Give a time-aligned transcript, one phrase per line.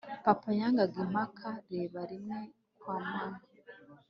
[0.25, 1.47] papa yangaga imipaka.
[1.71, 2.39] reba rimwe
[2.79, 3.39] kwa mama